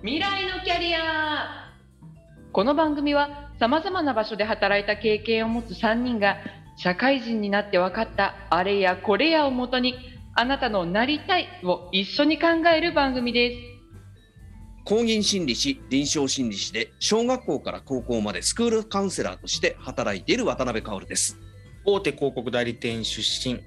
[0.00, 1.72] 未来のキャリア
[2.52, 6.36] この番組はさまざまな場所で働いた経験を持つ3人が
[6.76, 9.96] 社会人になって分かったあれやこれやをもとに
[10.36, 13.78] あなたのなりたいを一緒に考える番組です
[14.84, 21.36] 公認心理師、臨床心理師で小学校から高校までスクールカウンセラーとして働いている渡辺薫です。
[21.84, 23.60] 大手広告代理店出身、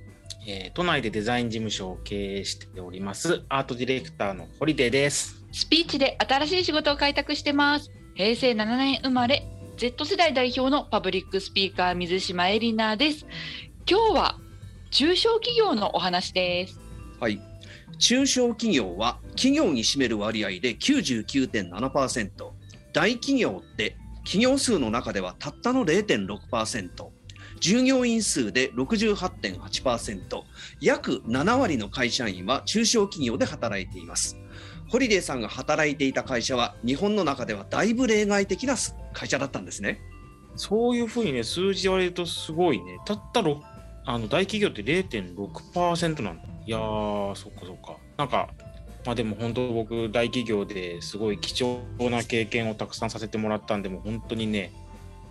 [0.48, 5.41] えー都内でデザイン事務所を経営しておりますアートディレクターのホリデーです。
[5.52, 13.26] スピーチで新しい仕事を開拓してます平成7年生まれ Z 世代代表のパブリックスピーカー水島エリナです
[13.90, 14.38] 今日は
[14.92, 16.82] 中小企業のお話です
[17.22, 17.40] はい。
[18.00, 22.32] 中小企業は企業に占める割合で99.7%。
[22.94, 26.90] 大企業って企業数の中ではたったの0.6%。
[27.60, 30.44] 従業員数で68.8%。
[30.82, 34.36] 約7割の会社員は中小企業で働いています。
[34.92, 38.76] ホリデーさんが働いていた会社は日本の中ではだいぶ例外的な
[39.14, 40.02] 会社だったんですね。
[40.58, 43.64] そういうふうにね数字言われるとすごいねたったろ
[44.06, 46.44] あの大企業って0.6%なんだ。
[46.66, 47.96] いやーそっかそっか。
[48.18, 48.50] なんか
[49.06, 54.74] まあでも本当僕大企業ですごい貴重な経験をたくさんさせてもらったんでもう本当にね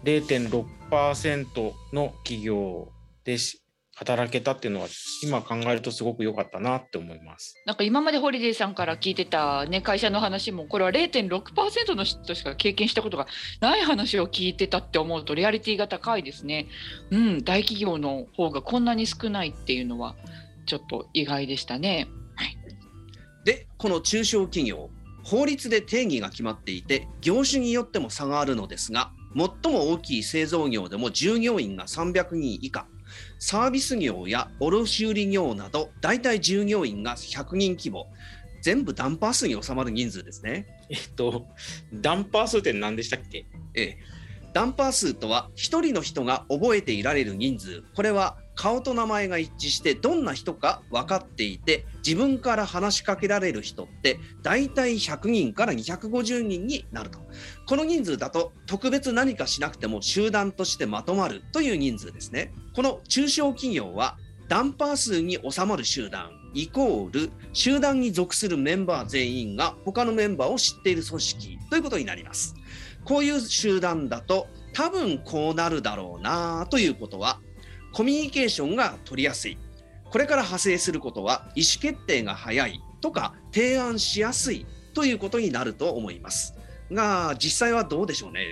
[0.05, 2.89] 0.6%の企業
[3.24, 3.61] でし
[4.00, 4.88] 働けたっていうのは
[5.22, 7.54] 今考えるとすごく良かったなって思います。
[7.66, 13.26] なんか今までホリデーさんから聞いてた、ね、会社の話もこれは0.6%の人しか経験したことが
[13.60, 16.68] ない話を聞いてたって思うとリアリティが高いですね。
[17.10, 20.16] うん、大企業の方がこんなに少ないっていうのは
[20.64, 22.08] ちょっと意外でしたね。
[23.44, 24.88] でこの中小企業
[25.24, 32.86] 法律で定義が決まっていて業種によっても差があるのですが最も大きい製造業でも従業員が300人以下
[33.41, 38.06] サービス業や卸売業など大体従業員が100人規模。
[38.62, 40.67] 全部ダンパー数に収まる人数ですね。
[40.90, 41.46] えっと、
[41.95, 43.46] ダンパー数って何でしたっけ？
[43.74, 43.98] ええ、
[44.52, 47.83] ダンパー数とは1人の人が覚えていられる人数。
[47.95, 57.20] これは顔と名前が一致してどんな人か分かっていて自分から話しかけられる人って大体100人から250人になると。
[57.66, 62.52] この人数だと特別何かしなくても集団としてまとまるという人数ですね。
[62.76, 72.54] この中小企業はダンパー数に収まる集団イコール集団に属するメンバー全員が他のメンバーを知っている組織ということになります。
[73.06, 77.40] こういう集団だと多分こうなるだろうなということは
[77.92, 79.58] コミュニケーションが取りやすい。
[80.05, 82.80] これから派生することは意思決定が早い。
[83.01, 86.55] とか提案しやすいということになると思います。
[86.90, 88.46] が実際はどうでしょうね。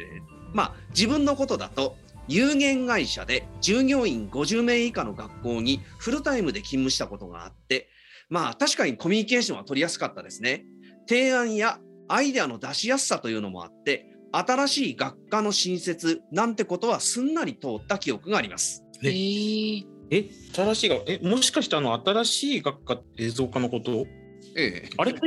[0.52, 1.96] まあ自分のことだと
[2.28, 7.88] 有限会社で従業員50名以下の学校にフルタイムで勤務したことがあって
[8.28, 10.64] まあ確かにコミュニケーションは取りやすかったですね。
[11.08, 11.78] 提案や
[12.08, 18.84] アイデアの出しやすさというのもあって新しい学科の新設なんてことはすんなり通った記憶があります。
[19.04, 24.06] えへーえ、新しい学え、もしかしてあの新しい学科映像科のこと？
[24.56, 25.12] ええ、あれ？
[25.12, 25.20] って、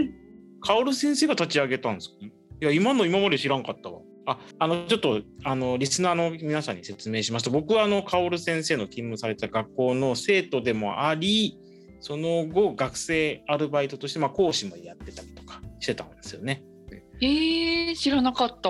[0.61, 2.15] カオル先生が立ち上げたんですか？
[2.25, 3.99] いや、今の今まで知らんかったわ。
[4.27, 11.57] あ、あの、ちょっと、あの、リスナーの皆さんに説明しますと、僕はあの、カオル先生の勤務された学校の生徒でもあり、
[11.99, 16.63] その後、学生アルバイトとして、まあ、講師もやってたりとかしてたんですよね。
[17.19, 18.69] えー、知らなかった。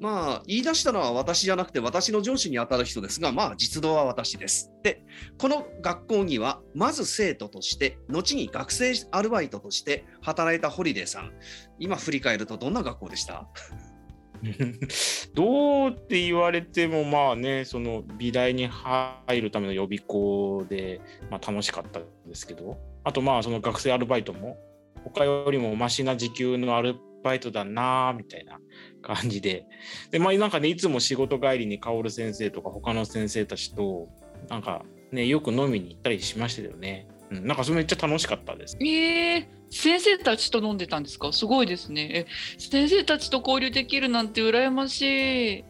[0.00, 3.20] まあ言い出したのは私じゃなくて私の上司に当たる人です。
[3.20, 4.72] がまあ実動は私です。
[4.82, 5.04] で
[5.38, 11.32] この学校にはまず生徒として後に学生アルバイトとして働いたホリデーさん。
[11.78, 13.46] 今振り返るとどんな学校でした？
[15.34, 22.78] どうって言われてもまあねその美大に入るための予備校で、まあ、楽しかったですけど。
[23.04, 24.58] あとまあその学生アルバイトも
[25.04, 28.58] 他よりもマシな時給のアルバイトだなみたいな。
[29.00, 29.66] 感じで
[30.10, 34.08] でまあなんかねいつも仕事帰りに薫先生とか他の先生たちと
[34.48, 41.32] なんかねよく飲みに行ったりしましたよね、うん、なんかそれめっちゃ楽しかったですえー、先生たちと飲んでたんですか？
[41.32, 42.10] すごいですね。
[42.12, 42.26] え
[42.58, 45.64] 先生たちと交流できるなんて羨ましい。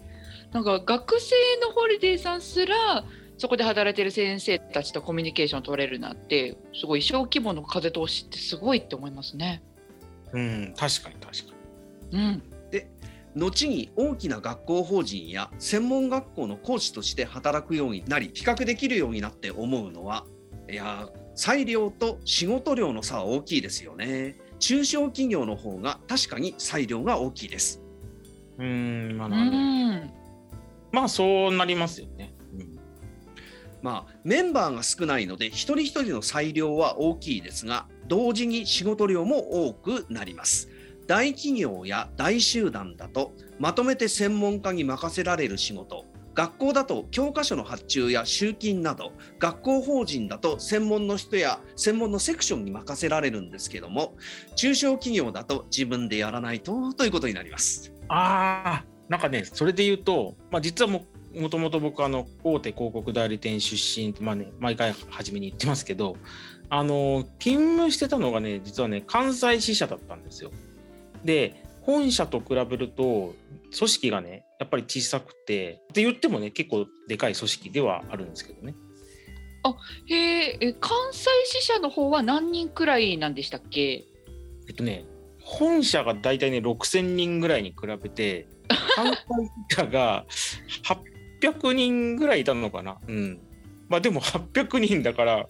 [0.52, 3.04] なんか学生のホリデーさんすら
[3.38, 9.62] そこで働いてる先生たちとコミュニケーション取れるなんてすごい小規模の風通しってすごいって思いますね。
[10.32, 11.54] うん確かに確か
[12.12, 12.42] にうん。
[13.36, 20.26] 後に大きな学校法人や専門学校の講師として働くようになり比較できるようになって思うのは
[20.68, 24.36] いや裁量と仕事量の差は大きいですよね。
[24.58, 27.82] 中小企業の方が確かに裁量が大きいです。
[28.58, 29.28] うんまあ。
[30.92, 32.78] まあそうなりますよね、うん。
[33.80, 40.68] まあメンバーが少ないので一人一人の裁量は大きいですが同時に仕事量も多くなります
[41.10, 46.04] 大企業や大集団だとまとめて専門家に任せられる仕事
[46.34, 49.10] 学校だと教科書の発注や集金など
[49.40, 54.14] 学校法人だと専門の人や専門のセクションに任せられるんですけども
[54.54, 57.92] 中小企業だと自分でやらないとということになります。
[58.06, 61.04] ああなんかねそれで言うと、まあ、実はも
[61.50, 66.16] ともと僕あの大手広告代理店出身まあね毎回初めに言ってますけど
[66.68, 70.52] あの勤務してたのがね実はね関西支社だったんですよ。
[71.24, 73.34] で本社と比べると
[73.76, 78.74] 組織がねやっぱり小さくてって言ってもね結構でかい組織ではあるんですけどね。
[80.06, 84.04] へええ関西支社の方は何人くらいなんでしたっけ？
[84.68, 85.04] えっとね
[85.42, 88.46] 本社が大体ね6,000人ぐらいに比べて
[88.94, 89.16] 関西
[89.70, 90.26] 支社が
[91.42, 92.98] 800人ぐらいいたのかな。
[93.06, 93.40] うん、
[93.88, 95.48] まあでも800人だから、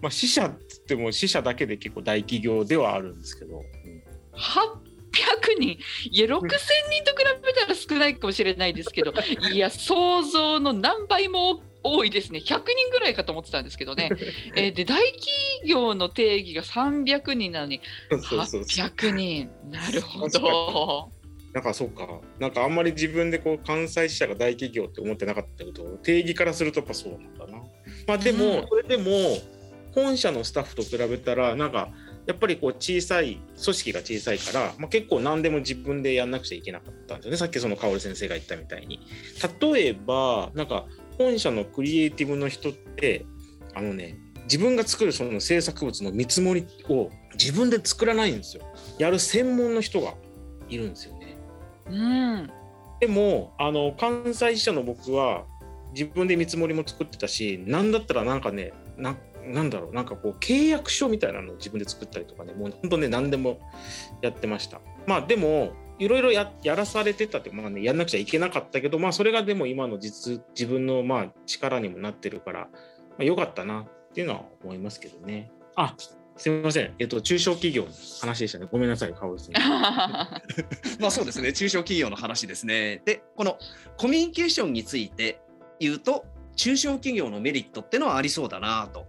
[0.00, 4.04] まあ、支社っつっても支社だけで結構大企業ではあるんですけど、うん
[4.36, 5.78] 800人。
[6.10, 9.12] いや6000人と比べたら少ないかもしれないですけど
[9.52, 12.38] いや想像の何倍も多いですね。
[12.38, 14.10] 100人ぐらいかと思ってたんですけどね、
[14.56, 18.62] えーで大企業の定義が300人なのにそうそうそう。
[18.62, 21.10] 800人なるほど
[21.52, 22.20] なんかそうか。
[22.40, 27.62] なんかあんまり自分でこう関西支社が大企業って思ってなかったけど定義からするとやっぱそうなんだな。
[28.08, 28.66] まあでも、うん。
[28.68, 29.38] それでも
[29.94, 31.90] 本社のスタッフと比べたらなんか
[32.26, 39.00] やっぱりこう小さい組織が小さいから、まあ、結構何でも自分でやんなくちゃいけなかったんですよねさっきその薫先生が言ったみたいに。
[39.60, 40.86] 例えばなんか
[41.18, 43.26] 本社のクリエイティブの人って
[43.74, 48.62] あのね自分が作るその制作物の見積もりを自分で作らないんですよ。
[48.98, 50.14] やる専門の人が
[50.68, 51.38] いるんですよね。
[51.86, 52.50] うん
[53.00, 55.44] でもあの関西支社の僕は
[55.94, 63.60] 自分で見積もりも作ってたしなんだったらなんかねななんだろうなんかこう契約書みたいなのを自分で作ったりとかねもう本当ね何でも
[64.22, 64.80] やってました。
[65.06, 72.68] まあでもいろいろやらされてたってまあねやんなくちゃいけなかったけどまあそれがでも今の実自分のまあ力にもなってるから、ま
[73.20, 75.50] あ、よかったなっていうのは思いますけどね。
[75.76, 75.94] あ
[76.36, 76.92] すみません。
[76.98, 77.88] えっと中小企業の
[78.20, 78.66] 話でしたね。
[78.70, 79.52] ごめんなさいカオルさん。
[81.00, 83.02] まあそうですね、中小企業の話ですね。
[83.04, 83.56] で、この
[83.96, 85.40] コミュニケーションについて
[85.84, 86.24] 言うと、
[86.56, 89.06] 中小企業のメリットってのはありそうだなと。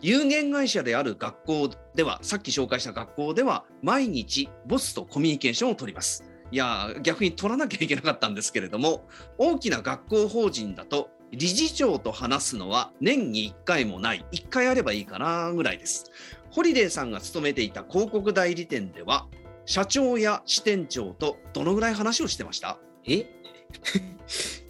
[0.00, 6.24] 有限会社である学校では、さっき紹介した学校では、毎日ボスとコミュニケーションを取ります。
[6.50, 9.06] いや、逆に取らなきゃいけなかったんですけれども、
[9.38, 16.10] 大きな学校法人だと、理事長と話すのは年に1回もない、1回あればいいかなぐらいです。
[16.50, 19.26] ホリデーさんが勤めていた広告代理店では、
[19.66, 22.78] 社長や支店長とどのぐらい話をしてました？
[23.04, 23.26] え？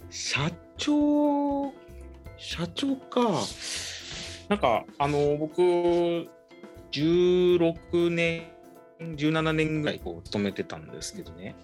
[0.09, 1.73] 社長
[2.37, 3.21] 社長か。
[4.47, 5.61] なんかあの僕
[6.91, 8.47] 16年
[8.99, 11.55] 17年ぐらいこう勤めてたんですけどね。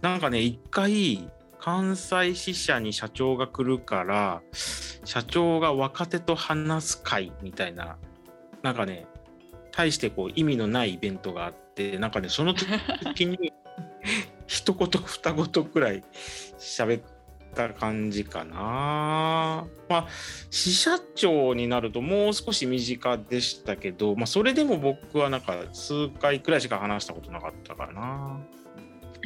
[0.00, 4.42] なんかね一回関西支社に社長が来るから
[5.04, 7.96] 社長が若手と話す会みたいな
[8.62, 9.06] なんかね
[9.72, 13.52] 大してこう意味のないイベントがあってなんかねその時に
[14.46, 16.04] 一言二言くらい
[16.58, 17.02] 喋っ
[17.56, 19.66] た感じかな。
[19.88, 20.06] まあ
[20.50, 28.40] 支社長になるともう少し身近でしたけど、まあ、それでも僕はなんか数回くらいしか話したことなかったかな。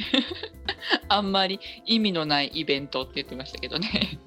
[1.09, 4.19] あんまり意味のないイベントって言ってましたけどね。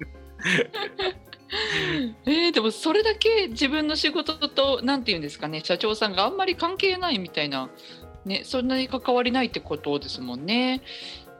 [2.25, 7.69] えー、でもそれだけ自分の仕事と何て言うんですかね社長さんがあんまり関係ないみたいな、
[8.25, 10.81] ね、そんなに関わりないってことですもんね。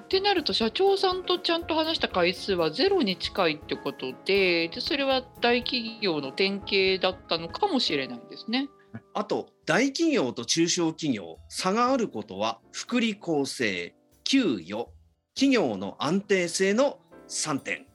[0.06, 8.70] ってなると社長さんとちゃんと話した回数はゼロに近いってことででそれは大企業の典型だったのかもしれないですね。
[9.14, 14.90] あと大企業と中小企業差があることは福利厚生給与
[15.34, 17.86] 企業の安定性の3点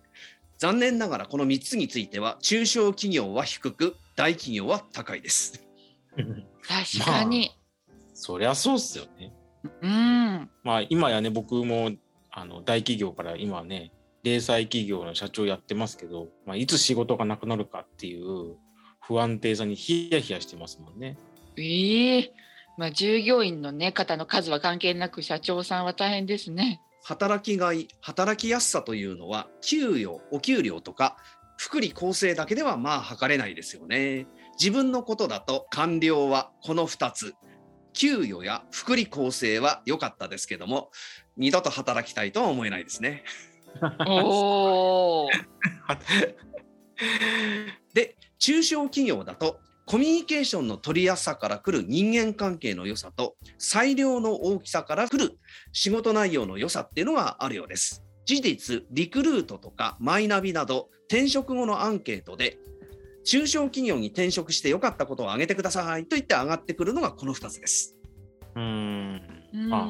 [0.58, 5.64] 残念ながらこの3つについては中小企業は低く大企業は高いです
[6.16, 7.50] 確かに、
[8.14, 9.32] そりゃそうっすよね。
[9.82, 10.29] うん
[10.70, 11.90] まあ今やね僕も
[12.30, 13.90] あの大企業から今はね
[14.22, 18.54] 零細企業の社長やってますけど、まあ、いつ仕事がなくなるかっていう
[19.00, 21.18] 不安定さにヒヤヒヤしてますもんね。
[21.56, 22.32] ええ
[22.78, 26.80] まあ従業員のね方の数は関係なく社長さんは大変ですね。
[27.02, 31.16] 働きがい働きやすさというのは給与お給料とか
[31.56, 37.34] 福利厚生だけではまあ測れないですよね自分のことだと官僚はこの2つ
[37.92, 40.90] 給与や福利厚生は良かったですけども
[41.36, 43.24] 二度と働きたいとは思えないですね
[44.06, 45.28] おお。
[47.94, 55.36] で中小企業だとコミュニケーションの取りやすさから来る人間関係の良さと裁量の大きさから来る
[55.72, 58.04] 仕事内容の良さっていうのがあるようです。
[58.24, 62.58] 事実、リクルートとかマイナビなど転職後のアンケートで
[63.24, 67.96] 中小企業に転職して良かったことを挙げてくださいと言って上がってくるのがこの2つです。
[68.54, 69.22] うん
[69.54, 69.88] うんあ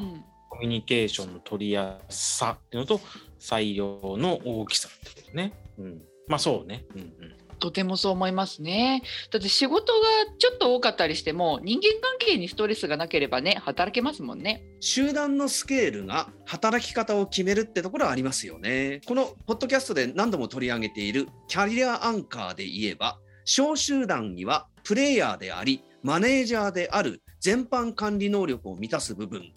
[0.49, 2.99] コミュニケーションの取りやすさっていうのと
[3.39, 5.53] 裁量の大きさってことね。
[5.77, 6.85] うん、まあそうね。
[6.93, 9.03] うんうんとてもそう思いますね。
[9.31, 14.63] だって仕事がちょっと多かったりしても人間関係にストレスがなければね働けますもんね。
[14.81, 18.99] 集団のスケールが働き方を決めるってところはありますよね。
[19.05, 29.53] このポッドキャストで何度も取り上げているキャリアアンカーで言えば、小集団にはプレイヤーであり、マネージャーである全般管理能力を満たす部分、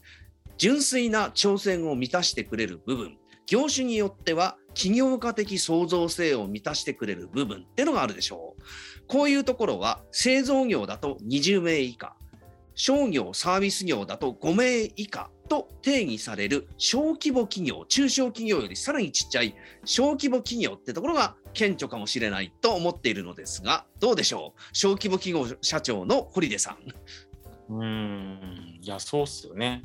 [0.58, 8.62] 純粋な挑戦を満たしてくれる部分、業種によっては起業家的創造性を満たしてくれる部分ってのがあるでしょう。
[9.06, 12.16] こういうところは製造業だと20名以下、
[12.74, 19.54] 商業サービス業だと5名以下と定義される小規模企業中小企業よりさらにちっちゃい
[19.84, 26.78] 小規模企業ってところが顕著かもしれないと思っているのですがどうでしょう小規模企業社長の堀出さん。
[27.66, 29.84] うんいやそうっすよね。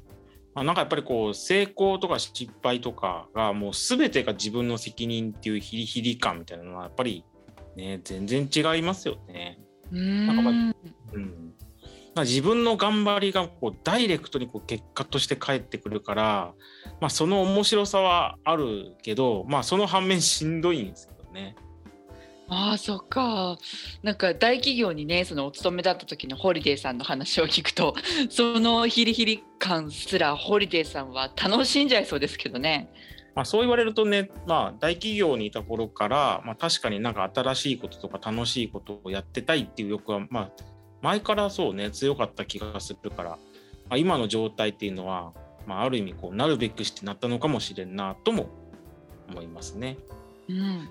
[0.60, 7.24] まあ、なんかやっぱりこう成功とか失敗とかがもう全てが自分の責任っていうヒリヒリ感みたいなのはやっぱり
[7.78, 9.58] ね全然違いますよね。
[9.90, 10.76] うなんかまあん
[11.14, 11.54] うん、
[12.14, 16.54] まあ自分の頑張りがこうダイレクトにこう結果として返ってくるから、
[17.00, 21.56] まあ、その面白さはあるけど、まあ、その反面しんどいんですけどね。
[22.50, 23.58] ああそっか
[24.02, 27.96] なんか大企業にねそのお勤めだった時のホリデーさんの話を聞くと
[28.30, 32.90] そのヒリヒリ感すらホリデーさんは楽しんじゃいそうですけどね。
[33.36, 40.52] まあ、そう言われるとね、まあ、大企業にいた頃から、まあ、確かになんか新しいこととか楽しいことをやってたいっていう欲は、まあ、
[41.02, 43.38] 前からそうね強かった気がするから、ま
[43.92, 45.32] あ、今の状態っていうのは、
[45.68, 48.50] まあ、ある意味こうなるべくしてなったのかもしれんなとも
[49.30, 49.98] 思いますね。
[50.50, 50.90] うん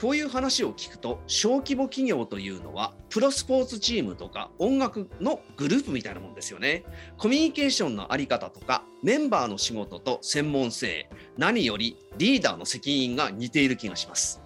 [0.00, 6.84] こういう話を聞くと小規模企業というのはプロスポーツチームとか音楽のグループみたいなもんですよね。
[7.18, 14.40] コミュニケーションのあり方とかメンバーの仕事と専門性何よりリーダーの責任が似ている気がします。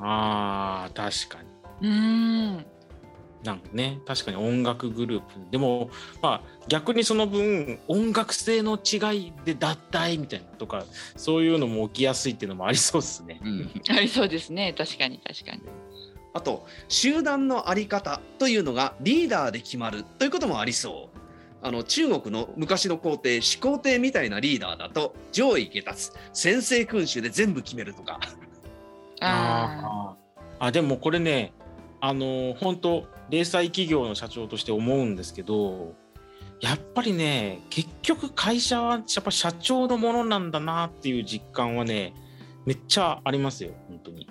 [0.00, 1.88] あー確かに。
[1.88, 2.66] うん
[3.44, 5.90] なんかね確かに音楽グループでも
[6.22, 10.84] まあ逆にその分音楽性の違いで脱退みたいなとか
[11.14, 13.40] そういうのも起きやすいっていうのもありそうですね。
[13.90, 15.62] ありそうですね確かに確かに。
[16.32, 21.18] あと集団のあり方というのがリーダーで決まるということもありそう。
[21.62, 28.20] あの中国の昔の皇帝始皇帝みたいなリーダーだと上位下達先制君主で全部決めるとか
[29.20, 30.14] あ
[30.58, 31.54] あでもこれね
[32.06, 35.94] あの本当零細企業の社長として思うんですけど
[36.60, 42.12] やっぱりね結局会社はやっぱ社長のものなんだなっていう実感はね
[42.66, 44.28] めっちゃありますよ本当に。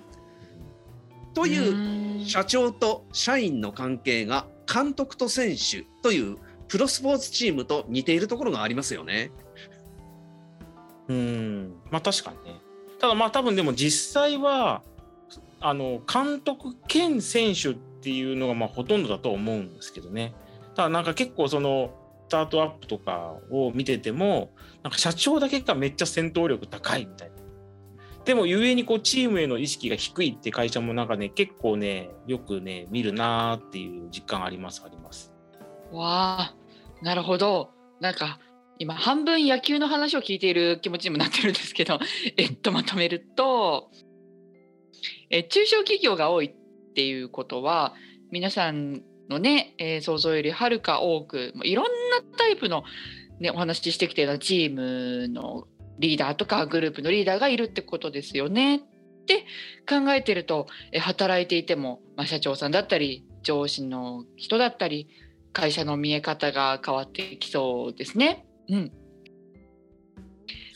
[1.34, 6.36] といううん社長と社員の関係が監督と選手という
[6.68, 9.32] プロスポーツチームと似ているところがありますよね。
[11.08, 12.60] うんまあ確かにね。
[13.00, 14.82] ただまあ多分でも実際は
[15.66, 20.34] あの監督兼選手っていうのがまあほとんどだと思うんですけどね。
[20.74, 21.90] ただなんか結構その
[22.28, 24.50] スタートアップとかを見てても
[24.82, 27.34] なんか社長だけがめっちゃ戦闘力高いみたいな。
[28.26, 35.32] でもゆえにこうチームへの意識が低いって会社もなんかね結構ねよくね見るなーっていう実感ありますあります。
[35.92, 36.54] わあ
[37.00, 38.38] なるほどなんか
[38.78, 42.00] 今半分野球の話を聞いている気持ちにもなってるんですけど
[42.36, 43.90] えっとまとめると
[45.34, 47.94] え中小企業が多いっていうことは
[48.30, 51.90] 皆さんのね、えー想像よりはるか多くもういろんな
[52.38, 52.84] タイプの、
[53.40, 55.66] ね、お話ししてきてるチームの
[55.98, 58.76] リーダーとかグループのリーダーがいるってことですよね。
[58.76, 58.80] っ
[59.26, 59.44] て
[59.88, 65.08] 考えてるとえ働いていても、まあ、社長さんだったり上司の人だったり
[65.52, 68.46] 会社の見え方が変わってきそうですね。
[68.68, 68.92] うん、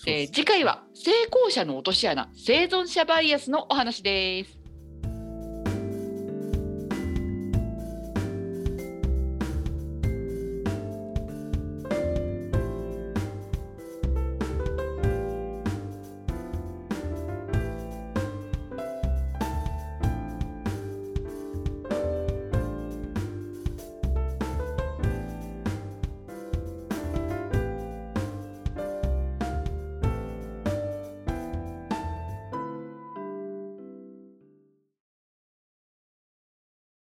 [0.05, 4.58] で次回は成功者の落とし穴生存者バイアスのお話です。